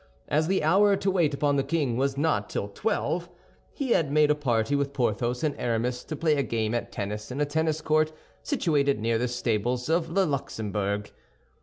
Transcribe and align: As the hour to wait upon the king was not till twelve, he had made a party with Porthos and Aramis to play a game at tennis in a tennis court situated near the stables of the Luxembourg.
As 0.27 0.47
the 0.47 0.63
hour 0.63 0.95
to 0.95 1.11
wait 1.11 1.31
upon 1.35 1.57
the 1.57 1.63
king 1.63 1.95
was 1.95 2.17
not 2.17 2.49
till 2.49 2.69
twelve, 2.69 3.29
he 3.71 3.91
had 3.91 4.11
made 4.11 4.31
a 4.31 4.33
party 4.33 4.75
with 4.75 4.93
Porthos 4.93 5.43
and 5.43 5.53
Aramis 5.59 6.03
to 6.05 6.15
play 6.15 6.33
a 6.37 6.41
game 6.41 6.73
at 6.73 6.91
tennis 6.91 7.29
in 7.29 7.39
a 7.39 7.45
tennis 7.45 7.81
court 7.81 8.11
situated 8.41 8.99
near 8.99 9.19
the 9.19 9.27
stables 9.27 9.89
of 9.89 10.15
the 10.15 10.25
Luxembourg. 10.25 11.11